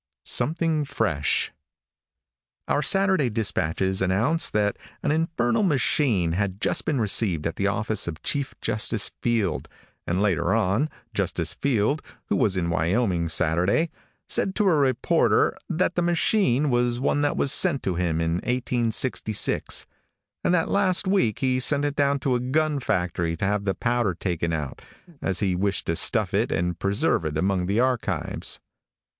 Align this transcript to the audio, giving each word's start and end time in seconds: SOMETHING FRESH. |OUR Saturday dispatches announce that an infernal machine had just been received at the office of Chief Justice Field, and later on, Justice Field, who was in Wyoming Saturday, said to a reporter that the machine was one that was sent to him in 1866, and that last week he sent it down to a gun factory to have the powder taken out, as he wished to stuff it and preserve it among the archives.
SOMETHING 0.25 0.83
FRESH. 0.85 1.51
|OUR 2.67 2.81
Saturday 2.81 3.29
dispatches 3.29 4.01
announce 4.01 4.49
that 4.49 4.75
an 5.03 5.11
infernal 5.11 5.61
machine 5.61 6.31
had 6.31 6.59
just 6.59 6.85
been 6.85 6.99
received 6.99 7.45
at 7.45 7.55
the 7.55 7.67
office 7.67 8.07
of 8.07 8.23
Chief 8.23 8.55
Justice 8.61 9.11
Field, 9.21 9.69
and 10.07 10.19
later 10.19 10.55
on, 10.55 10.89
Justice 11.13 11.53
Field, 11.53 12.01
who 12.29 12.35
was 12.35 12.57
in 12.57 12.71
Wyoming 12.71 13.29
Saturday, 13.29 13.91
said 14.27 14.55
to 14.55 14.67
a 14.67 14.73
reporter 14.73 15.55
that 15.69 15.93
the 15.93 16.01
machine 16.01 16.71
was 16.71 16.99
one 16.99 17.21
that 17.21 17.37
was 17.37 17.51
sent 17.51 17.83
to 17.83 17.93
him 17.93 18.19
in 18.19 18.37
1866, 18.37 19.85
and 20.43 20.51
that 20.51 20.67
last 20.69 21.05
week 21.07 21.37
he 21.41 21.59
sent 21.59 21.85
it 21.85 21.95
down 21.95 22.17
to 22.21 22.33
a 22.33 22.39
gun 22.39 22.79
factory 22.79 23.37
to 23.37 23.45
have 23.45 23.65
the 23.65 23.75
powder 23.75 24.15
taken 24.15 24.51
out, 24.51 24.81
as 25.21 25.41
he 25.41 25.53
wished 25.53 25.85
to 25.85 25.95
stuff 25.95 26.33
it 26.33 26.51
and 26.51 26.79
preserve 26.79 27.23
it 27.23 27.37
among 27.37 27.67
the 27.67 27.79
archives. 27.79 28.59